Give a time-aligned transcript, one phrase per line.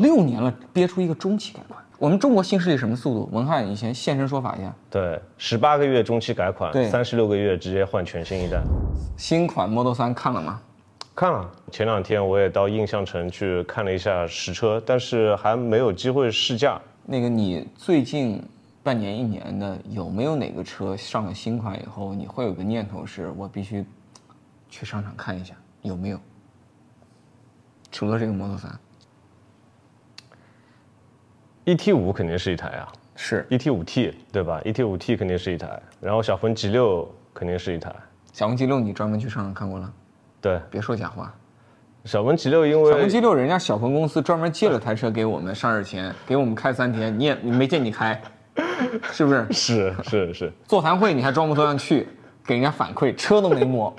[0.00, 1.82] 六年了，憋出一个中期改款。
[1.98, 3.28] 我们中国新势力什么速度？
[3.30, 8.62] 文翰以前现身说法一下，对，十八个月中期改款，对三十六个月直接换全新一代。
[9.18, 10.60] 新款 Model 3看了吗？
[11.14, 16.80] 看了，前两天我也到印象城去看了一下实车，但是还没有机会试驾。
[17.04, 18.42] 那个你最近
[18.82, 23.84] 半年一年的有没有哪个车上了新款以后，你会有个念头是我必须
[24.70, 26.18] 去商场看一下有没有？
[27.92, 28.70] 除了这个 Model 3，
[31.64, 37.94] E 五肯定是一台啊是，ET 五 T 对吧？ET 五 T 肯定是一台，然后小鹏 G 六肯定是一台，
[38.32, 39.92] 小鹏 G 六，你专门去商场看过了？
[40.40, 41.32] 对，别说假话。
[42.04, 48.20] 小鹏 G 六因为小鹏为 G 六，人家小鹏公司专门借了台车给我们上市前，给我们开三天，你也你没见你开，
[49.12, 49.46] 是不是？
[49.52, 52.08] 是是是，座谈会你还装模作样去，
[52.44, 53.94] 给人家反馈，车都没摸，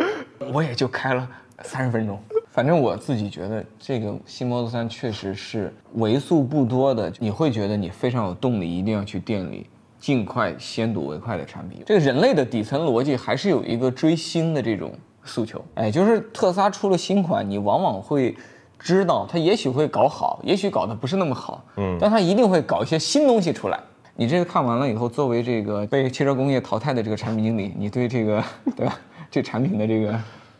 [0.52, 1.25] 我也就开了
[1.61, 2.21] 三十分钟。
[2.53, 9.66] 反正我自己觉得这个新 Model 3确实是为数不多的，你会觉得你非常有动力，一定要去店里
[10.00, 11.81] 尽快先睹为快的产品。
[11.83, 14.92] 这个人类的底层逻辑还是有一个追星的这种
[15.23, 18.38] 诉求，哎，就是特斯拉出了新款，你往往会
[18.77, 23.80] 知道它也许会搞好，也许搞得不是那么好，嗯，但它一定会搞一些新东西出来。
[24.16, 28.44] 你这个看完了以后，作为这个被汽车工业淘汰的这个产品经理，你对这个
[28.77, 28.95] 对吧？
[29.31, 30.11] 这产品的这个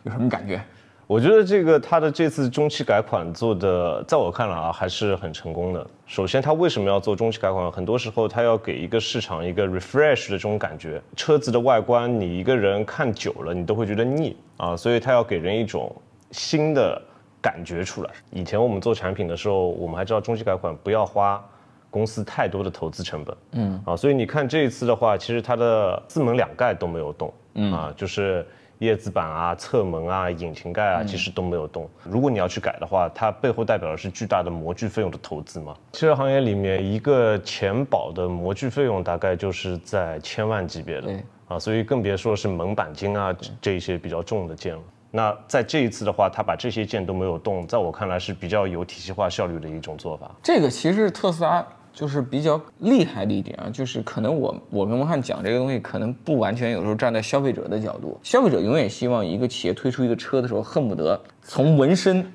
[0.02, 0.60] 有什么感觉？
[1.06, 5.86] 我觉得这个它的这次中期改款做的，在我看来啊，还是很成功的。
[6.06, 7.70] 首先，它为什么要做中期改款？
[7.70, 11.00] 很多时候，它要给一个市场一个 refresh 的这种感觉。
[11.14, 15.94] 车子的外观，你一个人看久了，你都会觉得腻啊，所以它要给人一种
[16.30, 17.00] 新的
[17.40, 18.10] 感觉出来。
[18.30, 21.42] 以前我们做产品的时候，我们还知道中期改款不要花
[21.90, 28.46] 公司太多的投资成本，嗯啊，所以你看这一次的话，其实它的四门两盖都没有动，嗯啊，就是。
[28.78, 31.88] 叶子板啊、侧门啊、引擎盖啊，其实都没有动。
[32.02, 35.74] 如果你要去改的话，它背后代表的是巨大的模具费用的投资嘛。
[35.92, 44.82] 汽车行业里面，一个前保的模具费用大概就是在千万级别的对啊，所以更别说是门板金啊这一些比较重的件了。
[45.10, 50.28] 那在这一次的话，它把这些件都没有动，在我看来是比较有体系化效率的一种做法。
[50.42, 62.30] 这个其实特斯拉就是比较厉害的一点啊，就是可能我我跟文翰讲这个东西，可能不完全有时候站在消费者的角度，消费者永远希望一个企业推出一个车的时候，恨不得从纹身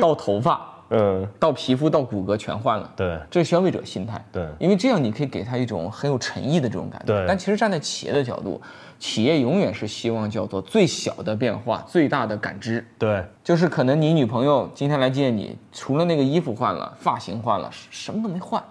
[0.00, 0.68] 到头发。
[0.94, 7.06] 嗯，到皮肤到骨骼全换了，对这是消费者心态，对因为这样你可以给他一种很有诚意的这种感觉。
[7.06, 8.60] 对但其实站在企业的角度，
[8.98, 12.86] 企业永远是希望叫做最小的变化，最大的感知。
[12.98, 18.62] 对，就是可能你女朋友今天来见你，除了那个衣服换了，发型换了，什么都没换，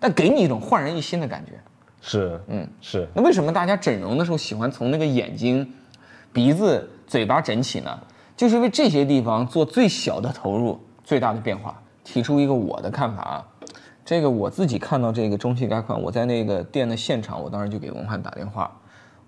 [0.00, 1.52] 但给你一种焕然一新的感觉。
[2.00, 3.06] 是，嗯，是。
[3.14, 5.72] 那为什么大家整容的时候喜欢从那个眼睛、
[6.32, 7.98] 鼻子、嘴巴整起呢？
[8.36, 11.80] 就是因为这些地方做最小的投入，最大的变化。
[12.04, 13.46] 提出一个我的看法啊，
[14.02, 18.74] 这个我自己看到这个中期改款，我在那个店的现场，我当时就给文翰打电话，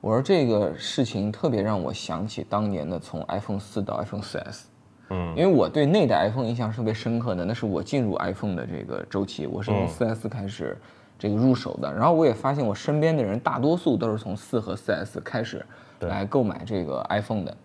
[0.01, 4.70] 我说这个事情特别让我想起当年的从 iPhone 四到 iPhone 4 S。
[5.11, 10.77] 嗯，因为我对那代 iPhone 印象是特别深刻的，那是我进入 iPhone 的这个周期，我是从 4S 开始
[11.19, 11.93] 这个入手的。
[11.93, 15.65] 然后我也发现我身边的人大多数都是从四和 4S 开始
[16.01, 17.57] 来购买这个 iPhone 的。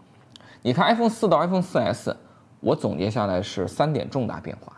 [0.61, 2.16] 你看 iPhone 四到 iPhone 4S，
[2.59, 4.73] 我总结下来是三点重大变化。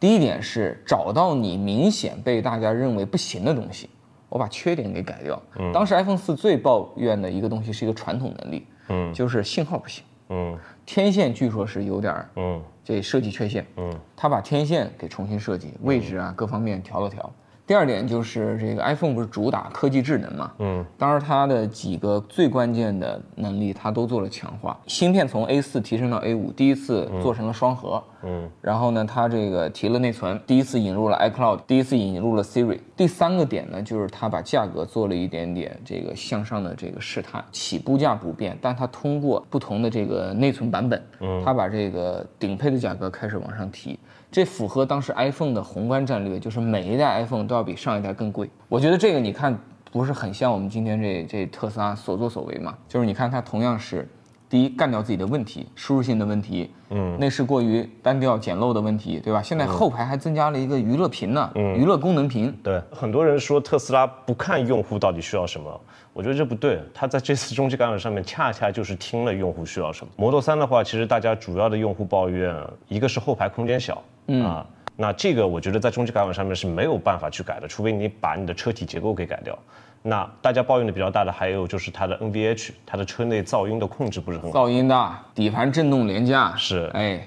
[0.00, 3.88] 第一点是找到你明显被大家认为不行的东西，
[4.28, 5.40] 我把缺点给改掉。
[5.72, 10.58] 当时 iPhone 四最抱怨的一个东西是一个传统能力，嗯，就是信号不行，嗯。
[10.86, 12.62] 天线据说是有点儿嗯。
[12.84, 17.30] 这设计缺陷，嗯，他把天线给重新设计，位置啊各方面调了调。
[17.68, 32.80] 第二点就是这个 iPhone 不是主打科技智能嘛，嗯，当然它的几个最关键的能力它都做了强化，芯片从 A 四提升到 A 五，第一次做成了双核，嗯，然后呢，它这个提了内存，第一次引入了 iCloud，第一次引入了 Siri。
[32.96, 43.98] 第三个点呢，就是它把价格做了一点点这个向上的这个试探，起步价不变，但它通过不同的这个内存版本，嗯，它把这个顶配的价格开始往上提。
[44.30, 48.48] 这符合当时 iPhone 的宏观战略，就是每一代 iPhone 都要比上一代更贵。
[48.68, 49.58] 我觉得这个你看
[49.90, 52.76] 不是很像我们今天这这特斯拉所作所为嘛？
[52.86, 54.06] 就是你看它同样是，
[54.48, 59.42] 第一干掉自己的问题，输入性的问题，嗯，内饰过于单调简陋的问题，对吧？
[59.42, 62.54] 现在后排还增加了一个娱乐屏呢，娱乐功能屏。
[62.62, 65.80] 对，很多人说特斯拉不看用户到底需要什么，
[66.12, 66.80] 我觉得这不对。
[66.92, 70.12] 它在这次中期改款上面，恰恰就是听了用户需要什么。
[70.16, 72.54] Model 3的话，其实大家主要的用户抱怨，
[72.88, 74.66] 一个是后排空间小，嗯啊，
[74.96, 79.58] 那这个我觉得在中期改款上面是没有办法去改的，除非你把你的车体结构给改掉。
[80.00, 84.58] 那大家抱怨的比较大的还有就是它的 NVH，它的车内噪音的控制不是很好。
[84.58, 87.26] 噪音大，底盘震动廉价，是哎，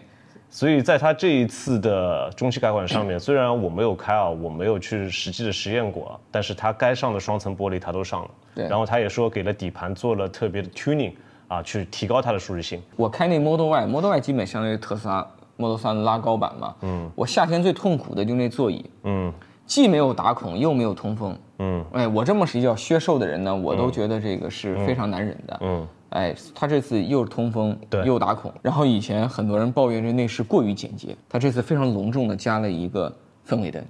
[0.49, 8.31] 所以在它这一次的中期改款上面，虽然我没有开啊，我没有去实际的实验过，但是它该上的双层玻璃它都上了。
[8.55, 11.13] 对然后他也说给了底盘做了特别的 tuning
[11.47, 12.81] 啊，去提高它的舒适性。
[12.95, 15.25] 我开那 Model Y，Model Y 基本相当于特斯拉
[15.57, 16.75] Model 3的拉高版嘛。
[16.81, 19.33] 嗯，我夏天最痛苦的就那座椅，嗯
[19.65, 21.37] 既没有打孔，又没有通风。
[21.59, 25.57] 嗯哎，我这么是一叫削瘦的人呢，我都觉得这个是非常难忍的。
[25.61, 28.51] 嗯，哎，它这次又是通风，对又打孔。
[28.61, 33.13] 然后以前很多人抱怨这内饰过于简洁，他这次非常隆重的加了一个
[33.47, 33.81] 氛围灯。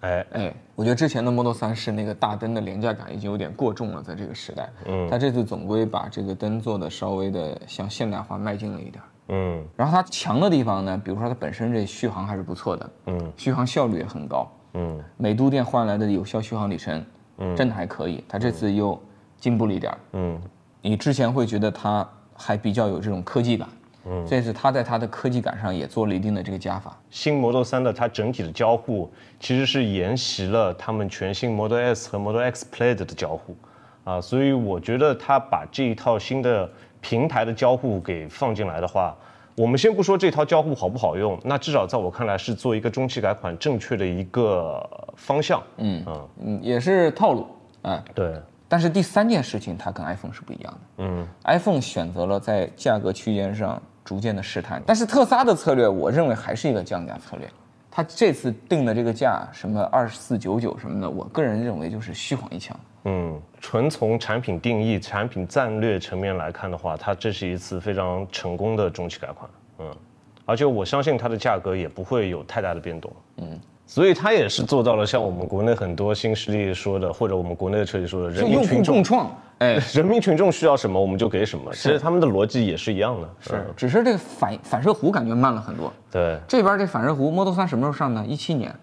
[0.00, 4.70] 哎，哎，我觉得之前的 Model 3是那个大灯的廉价感已经有点过重了，在这个时代。
[4.86, 9.02] 嗯，它这次总归把这个灯做的稍微的向现代化迈进了一点。
[9.28, 14.50] 嗯然后它强的地方呢，比如说它本身这续航还是不错的，嗯续航效率也很高。
[14.74, 17.04] 嗯美都电换来的有效续航里程，
[17.38, 18.22] 嗯，真的还可以。
[18.28, 19.00] 它这次又
[19.38, 19.98] 进步了一点儿。
[20.12, 20.40] 嗯
[20.82, 23.68] 你之前会觉得它还比较有这种科技感，
[24.04, 26.96] 嗯，这次它在它的科技感上也做了一定的这个加法。
[27.10, 33.56] 新 Model 3的它整体的交互其实是沿袭了他们全新 Model S 和 Model X Plaid 的交互，
[34.04, 36.70] 啊，所以我觉得它把这一套新的
[37.08, 39.16] 平台的交互给放进来的话，
[39.54, 45.62] 我们先不说这套交互好不好用，那至少在我看来是做一个中期改款正确的一个方向。
[45.76, 47.46] 嗯嗯，嗯，也是套路，
[47.82, 48.34] 哎，对，
[48.66, 50.80] 但是第三件事情它跟 iPhone 是不一样的。
[50.98, 57.48] 嗯，iPhone 选择了在价格区间上逐渐的试探，但是特斯拉的策略，我认为还是一个降价策略。
[57.96, 62.78] 它这次定的这个价，什么二四九九什么的，我个人认为就是虚晃一枪。
[63.04, 69.50] 嗯，纯从产品定义、产品战略层面来看的话，它这是一次非常成功的中期改款。
[69.78, 69.96] 嗯，
[70.44, 73.10] 而且我相信它的价格也不会有太大的变动。
[73.38, 81.72] 嗯，所以它也是做到了像我们国内很多新势力说的，或者我们国内的车企说的，人民群众共创，哎，人民群众需要什么我们就给什么。
[81.72, 83.28] 其实他们的逻辑也是一样的。
[83.40, 85.92] 是，只是这个反反射弧感觉慢了很多。
[86.10, 88.26] 对，这边这反射弧 Model 3什么时候上的？
[88.26, 88.74] 一七年，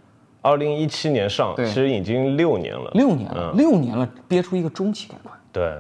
[0.42, 2.90] 二零一七年上，其实已经六年了。
[2.94, 5.38] 六年了，六年了，憋出一个中期改款。
[5.52, 5.80] 对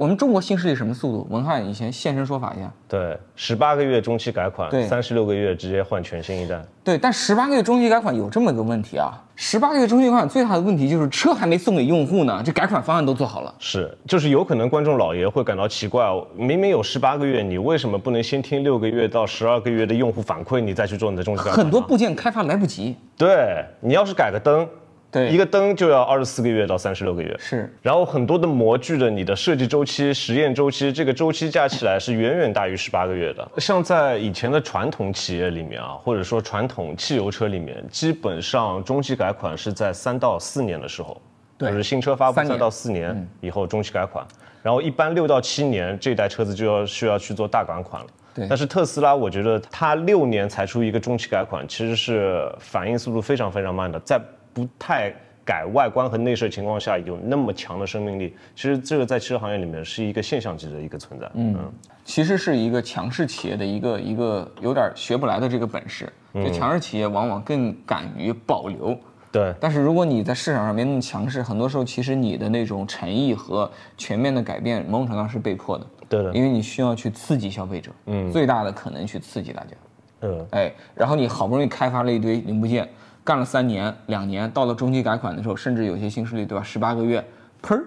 [0.00, 1.26] 我们中国新势力什么速度？
[1.28, 2.72] 文翰以前现身说法一下。
[2.88, 6.58] 对，十八个月中期改款，对三十六个月直接换全新一代。
[6.82, 13.54] 对，但十八个月中期改款有这么一个问题啊，十八个月中期改款最大的问题就是车还没送给用户呢，这改款方案都做好了。
[13.58, 21.62] 是，就是有可能观众老爷会感到奇怪，哦，明明有十八个月，你为什么不能先听六个月到十二个月的用户反馈，你再去做你的中期改款呢？
[21.62, 22.96] 很多部件开发来不及。
[23.18, 24.66] 对你要是改个灯，
[25.10, 25.28] 对。
[25.30, 33.48] 一个灯就要二十四个月到三十六个月，是，然后很多的模具的你的设计周期、实验周期，这个周期加起来是远远大于十八个月的。
[33.58, 41.20] 像在以前的传统企业里面啊，或者说传统汽油车里面，基本上中期改款是在三到四年的时候，
[41.58, 41.70] 对。
[41.70, 44.26] 就是新车发布三到四年以后中期改款，
[44.62, 48.08] 然后一般六到七年这代车子就要需要去做大改款了。
[48.34, 48.46] 对。
[48.48, 54.20] 但是特斯拉，我觉得它六年才出一个中期改款，其实是反应速度非常非常慢的，在
[54.52, 55.12] 不太
[55.44, 61.30] 改外观和内饰情况下，有那么强的生命力，其实这个在汽车行业里面是一个现象级的一个存在。
[61.34, 61.56] 嗯
[62.04, 66.12] 其实是一个强势企业的一个一个有点学不来的这个本事。
[66.32, 68.96] 就强势企业往往更敢于保留，
[69.32, 69.52] 对。
[69.58, 75.86] 但是如果你在市场上没那么强势，很多时候其实你的那种诚意和全面的改变，某种程度上是被迫的。
[76.08, 76.32] 对的。
[76.32, 79.76] 因为你需要去刺激消费者，嗯，最大的可能去刺激大家，
[80.20, 80.46] 嗯。
[80.52, 82.88] 哎，然后你好不容易开发了一堆零部件，
[83.30, 86.64] 干了三年、两年，到了中期改款的时候，甚至有些新势力，对吧？
[86.64, 87.24] 十八个月，
[87.62, 87.84] 砰儿，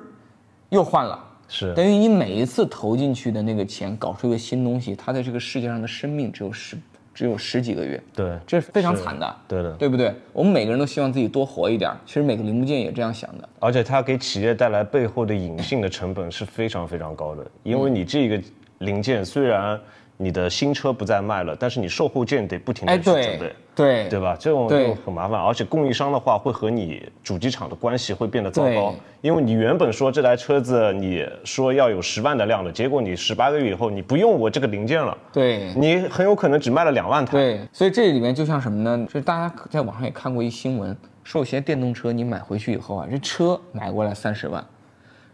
[0.69, 1.19] 又换了。
[1.49, 6.77] 是等于你每一次投进去的那个钱，搞出一个新东西，它在这个世界上的生命只有十
[7.13, 10.15] 只有十几个月，对这是非常惨的，对的对不对？
[10.31, 13.49] 我们每个人都希望自己多活一点儿，其实每个零部件也这样想的。
[13.59, 18.41] 而且它给企业带来背后的隐性的成本是非常非常高的，因为你这个
[18.77, 19.77] 零件虽然
[20.23, 23.55] 你的新车不再卖了，但是你售后件得不停的哎，去准对备。
[23.75, 24.37] 对对吧？
[24.39, 37.31] 这种就很麻烦，而且供应商的话会和你主机厂的关系会变得糟糕，因为你原本说这台车子你说要有十万的量的，结果你十八个月以后你不用我这个零件了，对你很有可能只卖了两万台。
[37.31, 39.05] 对，所以这里面就像什么呢？
[39.07, 44.63] 就是大家在网上也看过一新闻，说有些电动车你买回去以后啊，这车买过来三十万，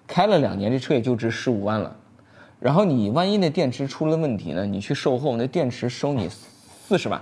[0.08, 1.94] 开了两年，这车也就值十五万了。
[2.60, 4.66] 然后你万一那电池出了问题呢？
[4.66, 7.22] 你去售后，那电池收你四十万，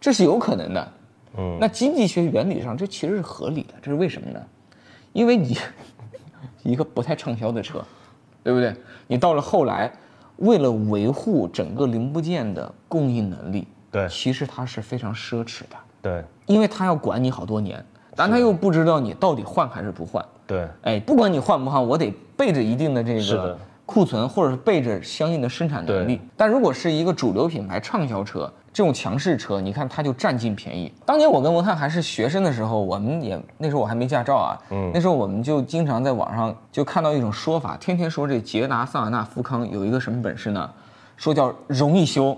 [0.00, 0.92] 这是有可能的。
[1.38, 4.40] 嗯，那经济学原理上这其实是合理的，这是为什么呢？
[5.14, 5.56] 因为你
[6.62, 7.82] 一个不太畅销的车，
[8.42, 8.74] 对不对？
[9.06, 9.90] 你到了后来，
[10.36, 17.82] 为了维护整个零部件的供应能力，对其实它是非常奢侈的，对因为它要管你好多年，
[18.14, 20.22] 但它又不知道你到底换还是不换。
[20.46, 26.20] 对哎，不管你换不换，我得备着一定的这个是的库存，或者是备着相应的生产能力。
[26.36, 30.90] 但如果是一个主流品牌畅销车，这种强势车，你看它就占尽便宜。
[31.04, 40.70] 当年我跟文翰还是学生的时候，我们也那时候我还没驾照啊，嗯，那时候我们就经常在网上就看到一种说法，天天说这捷达、桑塔纳、富康有一个什么本事呢？
[41.16, 42.36] 说叫容易修，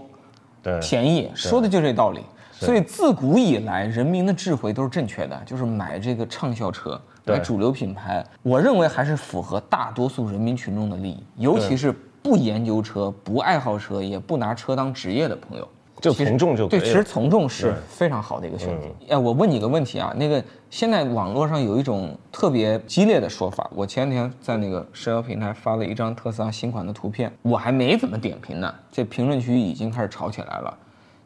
[0.61, 2.21] 对，便宜，说的就这道理。
[2.53, 8.25] 所以自古以来，人民的智慧都是正确的，就是买这个畅销车，买主流品牌。
[8.43, 15.69] 我认为还是符合大多数人民群众的利益，尤其是不研究车、不爱好车、也不拿车当职业的朋友。
[16.01, 18.89] 就从众就可以对，其实从众是非常好的一个选择。
[19.09, 30.77] 哎，我问你个问题啊，那个现在网络上有一种特别激烈的说法，我前两天在那个社交平台发了一张特斯拉新款的图片，我还没怎么点评呢，这评论区已经开始吵起来了。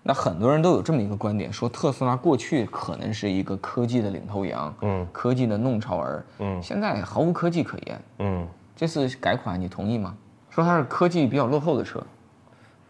[0.08, 10.16] 那很多人都有这么一个观点，说特斯拉过去可能是一个科技的领头羊，嗯，科技的弄潮儿，嗯，现在毫无科技可言，嗯，这次改款你同意吗？
[10.48, 12.02] 说它是科技比较落后的车。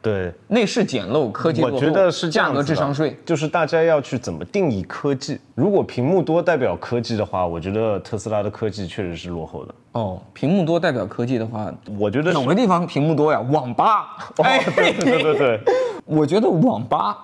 [0.01, 5.39] 对，内饰简陋，科技我觉得是价格智商税，就是大家要去怎么定义科技。
[5.57, 9.75] 如果屏幕多代表科技的话，我觉得特斯拉的科技确实是落后的。
[9.93, 13.41] 哦，屏幕多代表科技的话，我觉得哪个地方屏幕多呀？
[13.51, 14.31] 网吧。
[14.37, 15.61] 哎，对对对对，
[16.07, 17.19] 我觉得网吧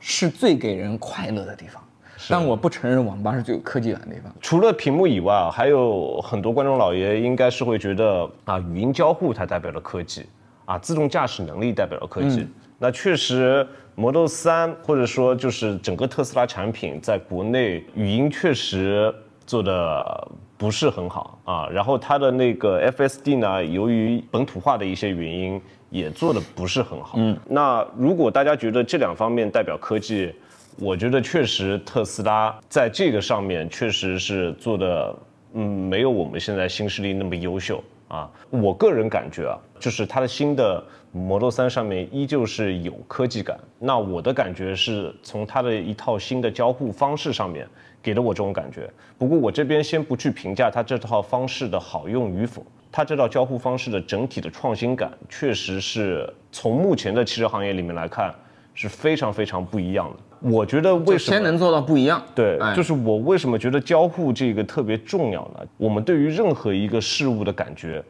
[0.00, 1.80] 是最给人快乐的地方，
[2.28, 4.32] 但我不承认网吧是最有科技感的地方。
[4.40, 10.26] 除了屏幕以外啊，还有很多观众老爷应该是会觉得啊，语音交互它代表了科技。
[10.66, 12.46] 啊，自动驾驶能力代表了科技。
[12.78, 19.14] 那确实，Model 3或者说就是整个特斯拉产品在国内语音确实
[19.46, 21.66] 做的不是很好啊。
[21.72, 25.58] 然后它的那个 FSD 呢，由于本土化的一些原因，
[25.88, 27.14] 也做的不是很好。
[27.16, 30.34] 嗯，那如果大家觉得这两方面代表科技，
[30.78, 35.16] 我觉得确实特斯拉在这个上面确实是做的，
[35.54, 37.82] 嗯，没有我们现在新势力那么优秀。
[38.08, 40.82] 啊，我个人感觉啊，就是它的新的
[41.12, 43.58] Model 3上面依旧是有科技感。
[43.78, 47.66] 那我的感觉是从它的一套新的交互方式上面
[48.00, 48.88] 给了我这种感觉。
[49.18, 58.32] 不过我这边先不去评价它这套方式的好用与否，它这套交互方式的整体的创新感，确实是从目前的汽车行业里面来看
[58.72, 60.22] 是非常非常不一样的。
[60.40, 62.22] 我觉得为什么先能做到不一样？
[62.34, 65.66] 对，就是我为什么觉得交互这个特别重要呢？
[65.76, 68.02] 我们对于任何一个事物的感觉，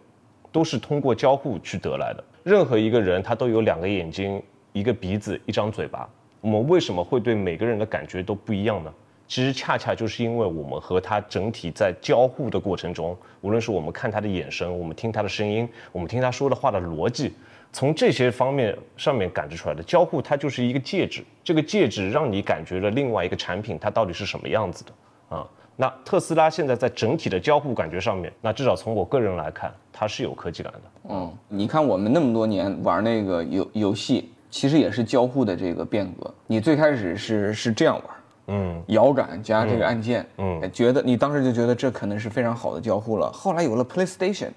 [0.51, 2.25] 都是通过交互去得来的。
[2.43, 4.43] 任何一个人他都有两个眼睛、
[4.73, 6.09] 一个鼻子、一张嘴巴。
[6.41, 8.93] 我们为什么会对每个人的感觉都不一样呢？
[9.29, 17.33] 其实恰恰就是因为我们和他整体在交互的过程中，无论是我们看他的眼神，我们听他的声音，我们听他说的话的逻辑。
[17.73, 21.23] 从这些方面上面感知出来的交互，它就是一个介质。
[21.45, 25.47] 这个介质让你感觉了另外一个产品它到底是什么样子的啊？
[25.79, 30.81] 那特斯拉现在在整体的交互感觉上面，那至少从我个人来看，它是有科技感的。
[31.11, 36.33] 嗯，你看我们那么多年玩那个游游戏，其实也是交互的这个变革。
[36.47, 43.31] 你最开始是是这样玩，嗯，摇杆加这个按键，嗯，觉得你当时就觉得这可能是非常好的交互了。
[43.31, 44.53] 后来有了 PlayStation，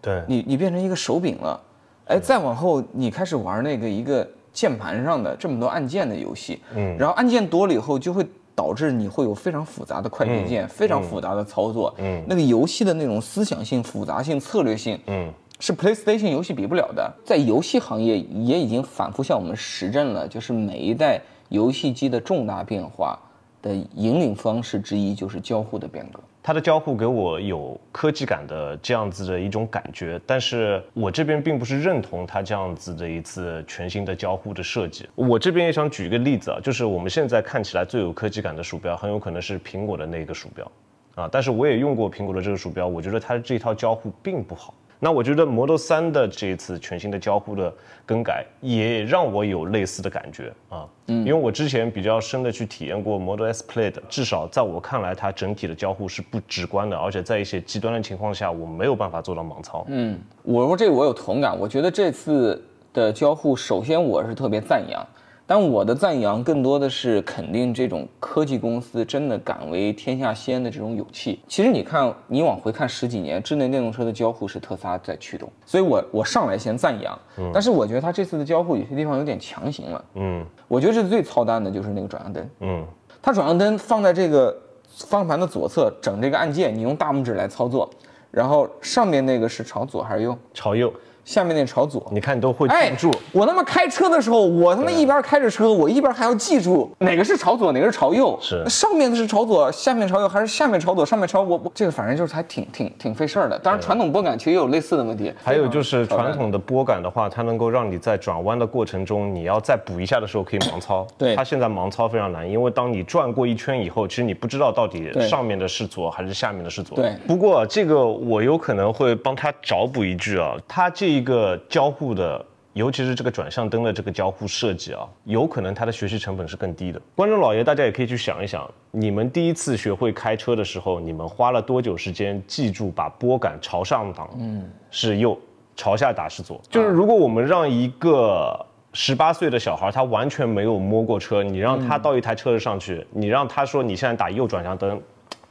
[0.00, 1.60] 对你你变成一个手柄了。
[2.08, 17.12] 哎，再往后，你开始玩那个一个键盘上的这么多按键的游戏，嗯，然后按键多了以后，就会导致你会有非常复杂的快捷键，非常复杂的操作，嗯，那个游戏的那种思想性、复杂性、策略性，嗯，是 PlayStation 游戏比不了的。
[17.24, 23.18] 在游戏行业也已经反复向我们实证了，就是每一代游戏机的重大变化
[23.60, 26.20] 的引领方式之一就是交互的变革。
[26.48, 35.06] 它的交互给我有科技感的这样子的一种感觉，但是我这边并不是认同它这样子的一次全新的交互的设计。
[35.14, 40.72] 我这边也想举一个例子啊，就是我们现在看起来最有科技感的鼠标，很有可能是苹果的那个鼠标，
[41.16, 44.72] 啊，但是我也用过苹果的这个鼠标，我觉得它的这套交互并不好。
[45.00, 47.72] 那我觉得 Model 3的这一次全新的交互的
[48.04, 59.84] 更改，也让我有类似的感觉啊，嗯，因为我之前比较深的去体验过 Model S Plaid，至少在我看来，它整体的交互是不直观的，而且在一些极端的情况下，我没有办法做到盲操。
[59.88, 62.60] 嗯，我说这个我有同感，我觉得这次
[62.92, 65.06] 的交互，首先我是特别赞扬。
[65.50, 71.40] 但我的赞扬更多的是肯定这种科技公司真的敢为天下先的这种勇气。
[71.48, 77.18] 其实你看，你往回看十几年，智能电动车的交互是特斯拉在驱动，所以我我上来先赞扬。
[77.38, 80.04] 嗯，但是我觉得它这次的交互有些地方有点强行了。
[80.16, 82.50] 嗯，我觉得这最操蛋的就是那个转向灯。
[82.60, 82.84] 嗯，
[83.22, 87.88] 它转向灯放在这个方向盘的左侧，整这个按键，你用大拇指来操作，
[88.30, 90.36] 然后上面那个是朝左还是右？
[90.52, 90.92] 朝右。
[91.28, 92.02] 下面那朝左。
[92.10, 98.38] 你看你都会哎记住。，我他妈开车的时候，我他妈一边开着车，我一边还要记住哪个是朝左，哪个是朝右。
[98.40, 101.58] 是上面的是朝左，下面朝右，还是下面朝左，上面朝我？
[101.62, 103.58] 我这个反正就是还挺挺挺费事儿的。
[103.58, 105.30] 当然，传统拨杆其实也有类似的问题。
[105.44, 111.06] 还有就是传统的拨杆的话，它能够让你在转弯的过程中，你要再补一下的时候可以盲操。
[111.18, 116.96] 对它现在盲操非常难，因为当你转过一圈以后，其实你不知道到底上面的是左还是下面的是左。
[116.96, 122.44] 对不过这个我有可能会帮他找补一句啊，他这一个交互的。
[122.74, 127.00] 尤其是这个转向灯的这个交互设计啊，有可能它的学习成本是更低的。
[127.16, 135.36] 观众老爷，大家也可以去想一想，你们第一次学会开车的时候，你们花了多久时间记住把拨杆朝上挡，嗯，是右，
[135.74, 136.60] 朝下打是左。
[136.70, 145.00] 就是如果我们让一个十八岁的小孩，他完全没有摸过车，你让他到一台车子上去，你让他说你现在打右转向灯，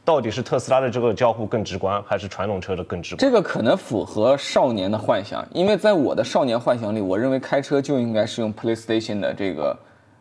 [0.08, 3.20] 到底是特斯拉的这个交互更直观，还是传统车的更直观？
[3.20, 9.78] 这个可能符合少年的幻想，因为在我的少年幻想里，我认为开车就应该是用 PlayStation 的这个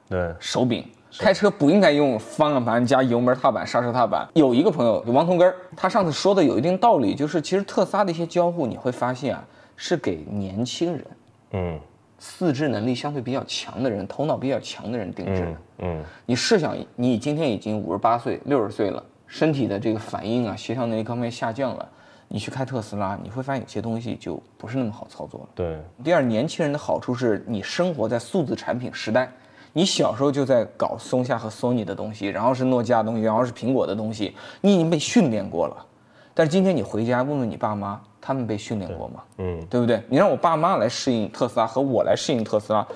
[0.08, 0.84] 对，手柄。
[1.16, 4.26] 开车不应该用方向盘加油门踏板、刹车踏板。
[4.34, 9.44] 有一个朋友王同根儿，他上次说的有一定道理，就是其实特斯拉的一些交互，你会发现啊，
[9.76, 11.06] 是给年轻人、
[11.52, 11.78] 嗯
[12.18, 15.56] 四肢能力相对比较强的人、头脑比较强的人定制的。
[15.78, 21.88] 嗯你试想，你今天已经五十八岁、六十岁了，身体的这个反应啊、协调能力方面下降了，
[22.28, 25.48] 你去开特斯拉，你会发现有些东西就不是那么好操作了。
[25.54, 29.30] 对，第二，年轻人的好处是你生活在数字产品时代，
[29.72, 35.86] 你小时候就在搞松下和索尼的东西，然后是诺基亚的东西，然后是苹果的东西，你已经被训练过了。
[36.34, 39.22] 但是今天你回家问问你爸妈，他们被训练过吗？
[39.38, 40.02] 嗯对不对？
[40.08, 42.86] 你让我爸妈来适应特斯拉和我来适应特斯拉，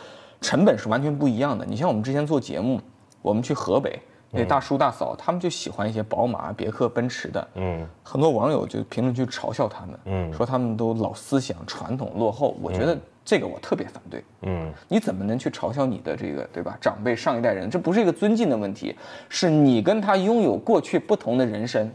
[0.41, 1.65] 成本是完全不一样的。
[1.65, 2.81] 你像我们之前做节目，
[3.23, 3.99] 我们去河北，
[4.31, 12.57] 那大叔大嫂他们就喜欢一些宝马、别克、奔驰的，嗯很多网友就评论区嘲笑他们，嗯说他们都老思想、传统、落后。
[12.63, 14.25] 我觉得这个我特别反对。
[14.43, 16.79] 嗯你怎么能去嘲笑你的这个对吧？
[16.81, 18.95] 长辈上一代人，这不是一个尊敬的问题，
[19.29, 21.91] 是你跟他拥有过去不同的人生，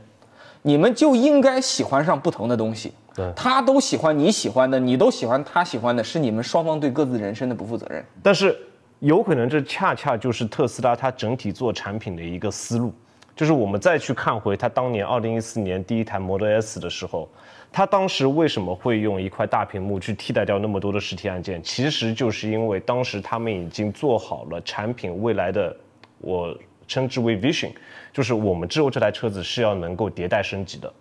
[0.62, 2.94] 你们就应该喜欢上不同的东西。
[3.16, 8.04] 对他都喜欢你喜欢的，你都喜欢他喜欢的，是你们双方对各自人生的不负责任。
[8.22, 8.54] 但是
[9.00, 12.94] 有可能这恰恰就是特斯拉它整体做产品的一个思路，
[13.36, 17.30] 就是我们再去看回它当年二零一四年第一台 Model S 的时候，
[17.72, 21.62] 它当时为什么会用一块大屏幕去替代掉那么多的实体按键？
[21.62, 25.76] 其实就是因为当时他们已经做好了产品未来的，
[26.20, 27.72] 我称之为 vision，
[28.14, 30.92] 就是我们之后这台车子是要能够迭代升级的。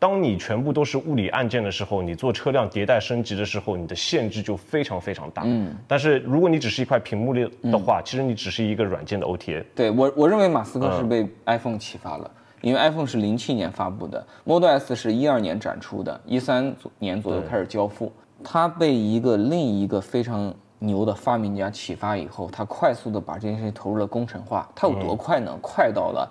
[0.00, 5.42] 当你全部都是物理按键的时候，你做车辆迭代升级的时候，你的限制就非常非常大。
[5.44, 9.62] 嗯，但是如果你只是一块屏幕的的话，其实你只是一个软件的 OTA。
[9.76, 12.30] 对我，我认为马斯克是被 iPhone 启发了，
[12.62, 18.10] 因为 iPhone 是零七年发布的，Model S 是一二年展出的，一三年左右开始交付。
[18.42, 24.66] 他被一个另一个非常牛的发明家启发以后，他快速的把这件事情投入了工程化。
[24.74, 25.54] 他有多快呢？
[25.60, 26.26] 快到了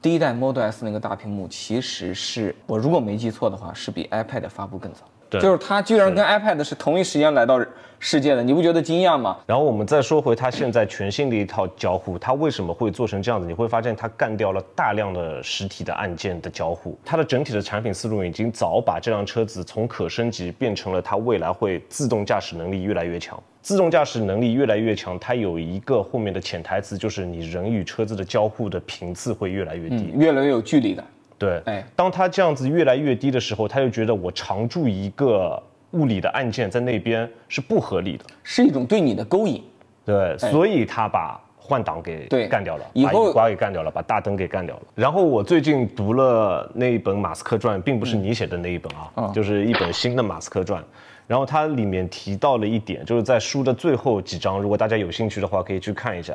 [0.00, 5.00] 第一代 Model S 那个大屏幕，其实是我如果没记错的话，是比 iPad 发布更早。
[5.30, 7.60] 对就是它居然跟 iPad 是同一时间来到
[8.00, 9.36] 世界的，你不觉得惊讶吗？
[9.44, 13.46] 然后我们再说回它现在全新的一套交互，它为什么会做成这样子？
[13.46, 23.42] 你会发现它干掉了大量的实体的按键的交互，它的整体的产品思路已经早把这辆车子从可升级变成了它未来会自动驾驶能力越来越强。
[23.60, 30.12] 自动驾驶能力越来越强，它有一个后面的潜台词，就是你人与车子的交互的频次会越来越低。
[30.14, 31.04] 越来越有距离感。
[31.38, 38.24] 对，哎当他这样子越来越低的时候，他就觉得我常驻一个物理的按键在那边是不合理的。
[38.42, 39.62] 是一种对你的勾引。
[40.04, 44.82] 对，所以他把换挡给干掉了，以后把雨刮给干掉了，把大灯给干掉了。
[44.94, 50.82] 然后我最近读了那一本《马斯克传》，并不是你写的那一本啊，嗯就是一本新的《马斯克传》。
[51.26, 56.34] 然后它里面提到了一点，就是在书的最后几章，如果大家有兴趣的话，可以去看一下。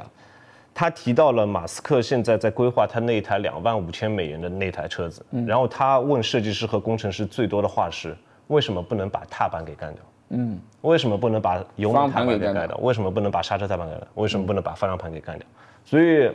[0.73, 10.03] 他提到了马斯克现在在规划他那一台两万五千美元的那台车子，嗯然后他问设计师和工程师最多的话是：为什么不能把踏板给干掉？
[10.29, 12.75] 嗯，为什么不能把油门踏板给干掉？
[12.77, 14.09] 为什么不能把刹车踏板给干掉？
[14.15, 15.47] 为什么不能把方向盘给干掉？
[15.85, 16.31] 所以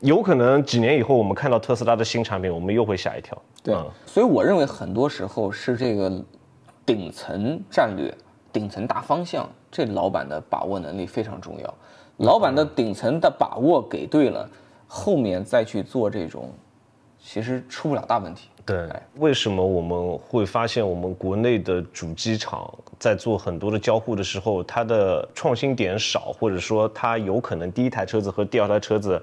[0.00, 3.36] 有可能几年以后我们看到特斯拉的新产品，我们又会吓一跳。
[3.62, 6.10] 对嗯，所以我认为很多时候是这个
[6.86, 8.10] 顶层战略、
[8.50, 11.74] 顶层大方向，这老板的把握能力非常重要。
[12.20, 14.48] 老板的顶层的把握给对了，
[14.86, 16.52] 后面再去做这种，
[17.18, 18.48] 其实出不了大问题。
[18.66, 29.20] 对哎，为什么我们会发现我们国内的主机厂在做很多的交互的时候，它的创新点少，或者说它有可能第一台车子和第二台车子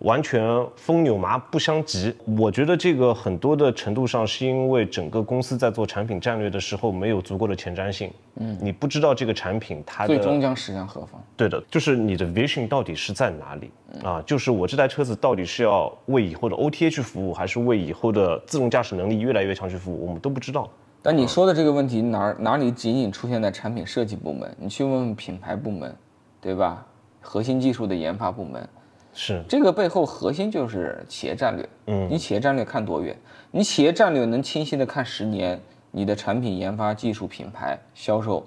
[0.00, 0.42] 完全
[0.76, 2.14] 风牛马不相及。
[2.38, 8.10] 我觉得这个很多的程度上是因为整个公司在做产品战略的时候没有足够的前瞻性。
[8.36, 11.22] 嗯，你不知道这个产品它最终将驶向何方？
[11.36, 13.70] 对的，就是你的 vision 到底是在哪里
[14.02, 14.22] 啊？
[14.22, 20.06] 就是我这台车子到底是要为以后的 OTA 去服务，还是为以后的自动驾驶能力越来越强去服务？
[20.06, 20.68] 我们都不知道。
[21.02, 24.54] 但你说的这个问题哪儿哪里仅仅出现在产品设计部门？
[24.58, 25.94] 你去问问品牌部门，
[26.40, 26.86] 对吧？
[27.20, 28.66] 核心技术的研发部门，
[29.12, 31.68] 是这个背后核心就是企业战略。
[31.86, 33.16] 嗯，你企业战略看多远？
[33.50, 38.46] 你企业战略能清晰的看十年，你的产品研发、技术、品牌、销售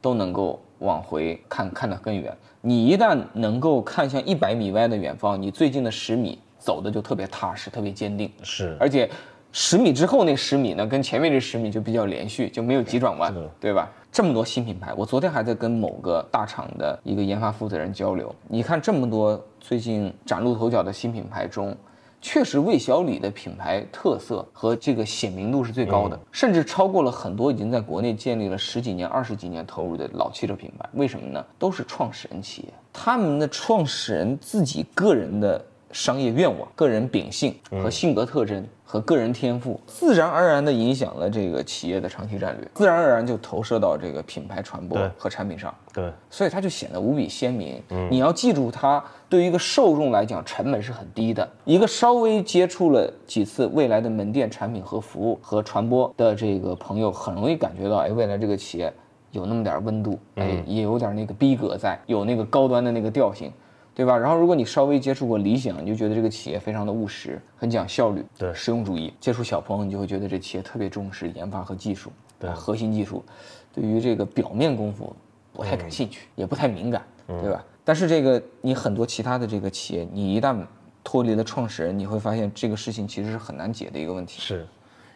[0.00, 2.36] 都能够往回看，看得更远。
[2.60, 8.30] 你一旦能够看向一百米外的远方，你最近的十米走的就特别踏实，特别坚定。
[8.42, 9.10] 是，而且
[9.52, 13.90] 十米之后那十米呢，跟前面这十米就比较连续，就没有急转弯，对吧？
[14.18, 18.34] 这么多新品牌，我昨天还在跟某个大厂的一个研发负责人交流。
[18.48, 21.72] 你看这么多最近崭露头角的新品牌中，
[22.20, 30.84] 确实魏小李的品牌特色和这个显明度是最高的，甚至超过了很多已经在国内建立了十几年、二十几年投入的老汽车品牌。
[30.94, 31.46] 为什么呢？
[31.56, 35.64] 都是创始人企业，他们的创始人自己个人的。
[35.92, 45.74] 商业愿望、个人秉性和性格特征和个人天赋，自然而然地影响了这个企业的长期战略，自然而然就投射到这个品牌传播和产品上。
[45.92, 47.82] 对，所以它就显得无比鲜明。
[48.10, 51.48] 你要记住，它对于一个受众来讲，成本是很低的。
[51.64, 58.92] 一个稍微接触了几次未来的门店产品和服务和传播的这个朋友，很容易感觉到，哎，未来这个企业
[59.32, 63.52] 有那么点温度，哎，也有点那个逼格在，有那个高端的那个调性。
[63.98, 64.16] 对吧？
[64.16, 69.12] 然后如果你稍微接触过理想，你就觉得这个企业非常的务实，很讲效率，对，实用主义。
[69.18, 73.24] 接触小鹏，你就会觉得这企业特别重视研发和技术，对，核心技术，
[73.74, 75.12] 对于这个表面功夫
[75.52, 77.64] 不太感兴趣，也不太敏感，对吧？
[77.84, 80.56] 但是这个你很多其他的这个企业，你一旦
[81.02, 84.40] 脱离了创始人，你会发现这个事情其实是很难解的一个问题。
[84.40, 84.64] 是，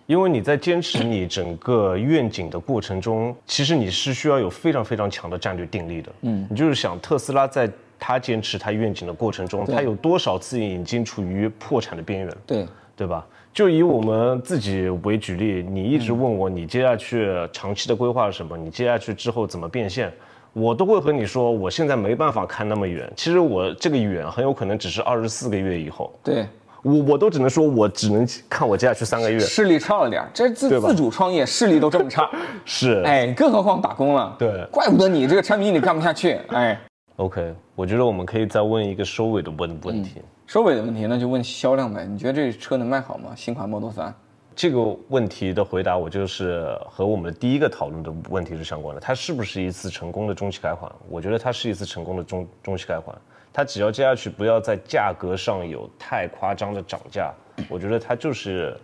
[0.07, 6.12] 因为你在坚持你整个愿景的过程中，其实你是需要有非常非常强的战略定力的。
[6.23, 7.71] 嗯，你就是想特斯拉在。
[8.05, 12.37] 他坚持他愿景的过程中，他有多少次已经处于破产的边缘？
[12.45, 13.25] 对，对吧？
[13.55, 18.59] 就以我们自己为举例，你一直问我你接下去长期的规划是什么？
[18.59, 20.12] 你接下去之后怎么变现？
[20.53, 23.09] 我都会和你说，我现在没办法看那么远。
[23.15, 26.12] 其实我这个远很有可能只是二十四个月以后。
[26.25, 26.45] 对，
[26.83, 29.38] 我我都只能说我只能看我接下去三个月。
[29.38, 32.29] 视力差了点，这自自主创业视力都这么差，
[32.67, 34.35] 是，哎，更何况打工了。
[34.38, 36.77] 对，怪不得你这个产品你干不下去，哎。
[37.16, 40.22] OK，我觉得我们可以再问一个收尾的问问题。
[40.46, 42.05] 收尾的问题，那就问销量呗。
[42.05, 43.33] 你觉得这车能卖好吗？
[43.37, 44.12] 新款 Model 3？
[44.55, 49.01] 这个问题的回答，我就是和我们的第一个讨论的问题是相关的。
[49.01, 50.90] 它是不是一次成功的中期改款？
[51.09, 53.16] 我觉得它是一次成功的中中期改款。
[53.53, 57.33] 它只要接下去不要在价格上有太夸张的涨价，
[57.68, 58.77] 我觉得它就是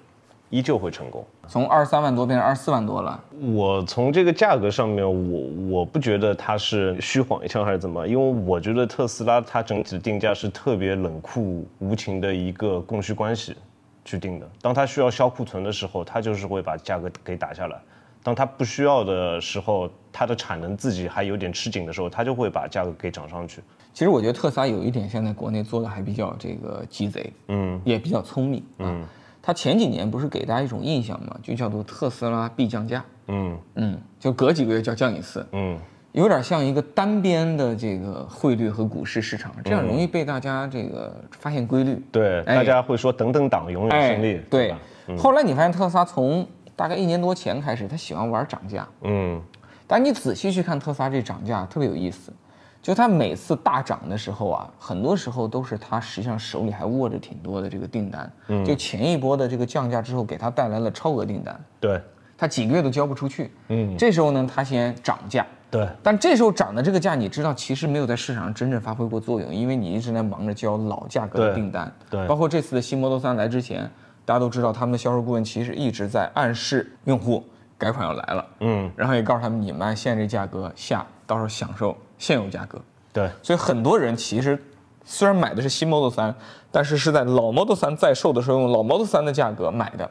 [0.50, 1.24] 依旧会成功。
[1.46, 3.22] 从二十三万多变成二十四万多了。
[3.52, 13.56] 我从这个价格上面，我我不觉得它是虚晃一枪还是怎么，因为我觉得特斯拉它整体的定价是特别冷酷无情的一个供需关系
[14.04, 14.48] 去定的。
[14.60, 17.76] 当它需要销库存的时候，它就是会把价格给打下来；
[18.22, 23.62] 当它不需要的时候，它的产能自己还有点吃紧的时候，它就会把价格给涨上去。
[23.94, 29.04] 其实我觉得特斯拉有一点现在国内做的还比较这个鸡贼，嗯，也比较聪明，嗯。
[29.40, 31.36] 他前几年不是给大家一种印象嘛？
[31.42, 35.78] 就叫做特斯拉必降价，嗯嗯，就隔几个月就要降一次，嗯，
[36.12, 42.02] 有点像一个单边的这个汇率和股市市场，这样容易被大家这个发现规律。
[42.12, 44.40] 对，大家会说等等党永远胜利。
[44.50, 44.74] 对，
[45.16, 46.46] 后来你发现特斯拉从
[46.76, 49.40] 大概一年多前开始，他喜欢玩涨价，嗯，
[49.86, 52.32] 但你仔细去看特斯拉这涨价特别有意思。
[52.80, 62.00] 就它每次大涨的时候啊，很多时候都是它实际上手里还握着挺多的这个订单，嗯，就前一波的这个降价之后，给它带来了超额订单，对，
[62.36, 73.90] 它几个月都交不出去，嗯，这时候呢，它先涨价，对，但这时候涨的这个价，你知道其实没有在市场上真正发挥过作用，因为你一直在忙着交老价格的订单，对，包括这次的新 Model 3来之前，
[74.24, 77.44] 大家都知道他们的销售顾问其实一直在暗示用户
[77.76, 82.78] 改款要来了，嗯，然后也告诉他们你们按现在这价格下，到时候享受现有价格。
[83.12, 84.62] 对，所以很多人其实
[85.04, 86.34] 虽然买的是新 Model 3，
[86.70, 90.08] 但是是在老 Model 3在售的时候用老 Model 3的价格买的。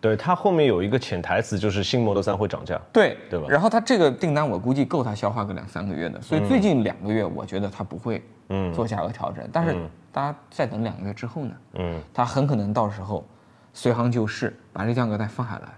[0.00, 2.80] 对，它后面有一个潜台词，就是新 Model 3会涨价。
[2.92, 3.46] 对，对吧？
[3.48, 9.44] 然后它这个订单我估计够它消化个两三个月的，所以最近两个月我觉得它不会嗯做价格调整。
[9.52, 9.76] 但是
[10.12, 11.54] 大家再等两个月之后呢？
[11.74, 13.26] 嗯，它很可能到时候
[13.74, 15.68] 随行就市，把这价格再放下来。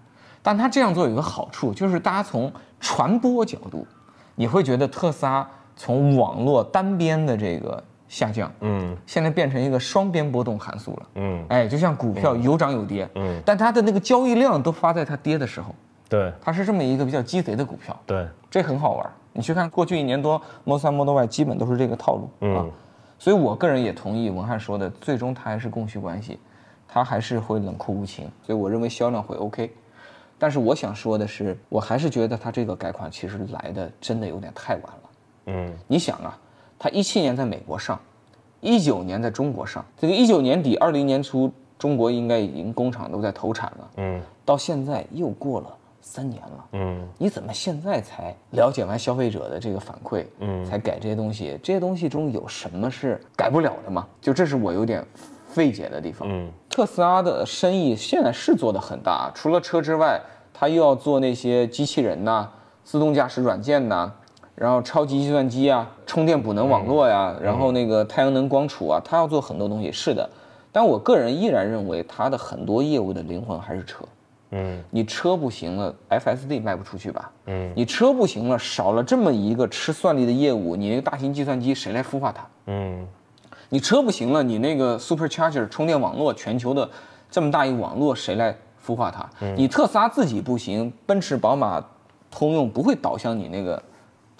[0.42, 3.86] 但它这样做有一个好处，就是大家从传播角度，
[4.34, 5.48] 你会觉得特斯拉。
[5.82, 15.74] 从网络单边的这个下降，嗯，现在变成一个双边波动函数了，嗯，哎，就像股票有涨有跌，嗯，但它的那个交易量都发在它跌的时候，
[16.06, 19.10] 对它是这么一个比较鸡贼的股票，对，这很好玩。
[19.32, 22.66] 你去看过去一年多，Model 3、Model Y 基本都是这个套路啊。
[23.18, 26.38] 所以我个人也同意文翰说的，最终它还是供需关系，
[26.86, 28.30] 它还是会冷酷无情。
[28.42, 29.74] 所以我认为销量会 OK。
[30.38, 34.99] 但是我想说的是，我还是觉得它这个改款其实来的真的有点太晚了。
[35.50, 36.38] 嗯，你想啊，
[36.78, 37.98] 它一七年在美国上，
[38.60, 43.90] 一九年在中国上，这个一九年底、二零年初，中国应该已经工厂都在投产了。
[43.96, 45.76] 嗯，到现在又过了。
[46.02, 51.60] 三年了，嗯，你怎么现在才了解完消费者的这个反馈，嗯，才改这些东西？
[51.62, 54.08] 这些东西中有什么是改不了的吗？
[54.18, 55.06] 就这是我有点
[55.50, 56.26] 费解的地方。
[56.28, 60.18] 嗯，特斯拉的生意现在是做的很大，除了车之外，
[60.54, 62.50] 它又要做那些机器人呐、
[62.82, 64.10] 自动驾驶软件呐，
[64.60, 69.90] 然后超级计算机啊、充电补能网络呀，然后那个太阳能光储啊，它要做很多东西。
[69.90, 70.28] 是的，
[70.70, 74.04] 但我个人依然认为它的很多业务的灵魂还是车。
[74.50, 77.32] 嗯，你车不行了，FSD 卖不出去吧？
[77.46, 82.46] 嗯，你车不行了，少了这么一个吃算力的业务，你那个大型计算机谁来孵化它？
[82.66, 83.08] 嗯，
[83.70, 86.86] 你车不行了，你那个 Supercharger 充电网络全球的
[87.30, 88.54] 这么大一网络谁来
[88.86, 89.26] 孵化它？
[89.56, 91.82] 你特斯拉自己不行，奔驰、宝马、
[92.30, 93.82] 通用不会导向你那个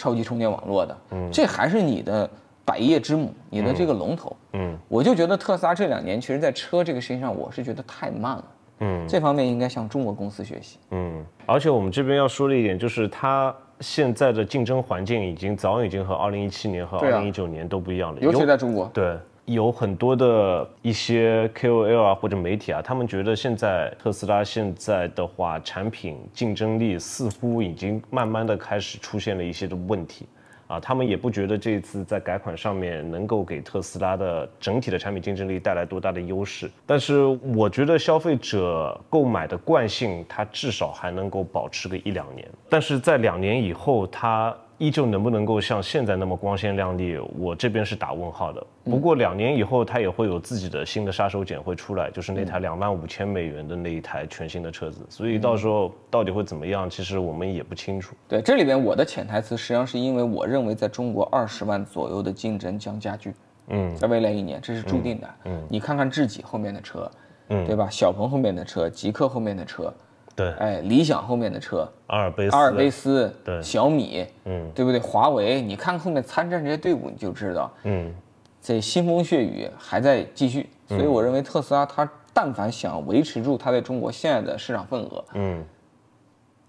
[0.01, 0.97] 超级充电网络的。
[1.11, 2.29] 嗯，这还是你的
[2.65, 4.35] 百业之母，你的这个龙头。
[4.55, 8.45] 嗯，我就觉得特斯拉这两年其实在车这个事情上，我是觉得太慢了。
[8.79, 10.79] 嗯，这方面应该向中国公司学习。
[10.93, 18.91] 嗯，而且我们这边要说的一点就是，它现在的竞争环境已经早已经和二零一七年和二零一九年都不一样了，尤其在中国。
[18.95, 19.19] 对，
[19.53, 30.27] 有很多的一些 KOL 啊或者媒体啊，他们觉得现在特斯拉现在的话，产品竞争力似乎已经慢慢的开始出现了一些的问题。
[30.69, 36.71] 啊，他们也不觉得这一次在改款上面能够给特斯拉的整体的产品竞争力带来多大的优势。
[36.87, 37.25] 但是
[37.57, 42.49] 我觉得消费者购买的惯性，它至少还能够保持个一两年。
[42.69, 44.57] 但是在两年以后，它。
[44.81, 47.19] 依旧能不能够像现在那么光鲜亮丽？
[47.39, 48.67] 我这边是打问号的。
[48.83, 55.05] 不过两年以后，它也会有自己的新的杀手锏会出来，就是那台两万五千美元的那一台全新的车子。
[55.11, 58.17] 所以到时候到底会怎么样，其实我们也不清楚。
[58.27, 63.35] 对，这里边我的潜台词实际上是因为我认为在中国二十万左右的竞争将加剧。
[63.69, 65.29] 嗯，在未来一年这是注定的。
[65.45, 67.11] 嗯，你看看智己后面的车，
[67.49, 67.87] 嗯，对吧？
[67.91, 69.93] 小鹏后面的车，极客后面的车。
[70.41, 74.99] 对，哎，理想后面的车，阿尔卑斯，阿尔卑斯，对，小米，嗯，对不对？
[74.99, 78.15] 华为，你看后面参战这些队伍，你就知道，嗯，
[78.63, 80.71] 这腥风血雨还在继续。
[80.89, 85.63] 所以我认为特斯拉，它但凡想维持住它在中国现在的市场份额，嗯，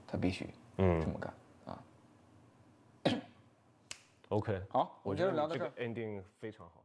[0.05, 1.33] 它必须，嗯，这么干
[1.65, 1.79] 啊。
[4.27, 6.80] OK，好，我觉得聊到这，ending 非常好，嗯。